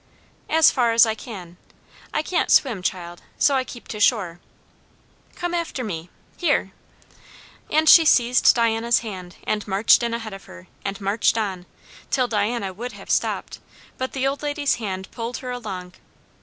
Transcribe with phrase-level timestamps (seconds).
[0.49, 1.57] "As far as I can.
[2.11, 4.39] I can't swim, child, so I keep to shore.
[5.35, 6.71] Come after me, here!"
[7.69, 11.67] And she seized Diana's hand and marched in ahead of her, and marched on,
[12.09, 13.59] till Diana would have stopped,
[13.99, 15.93] but the old lady's hand pulled her along.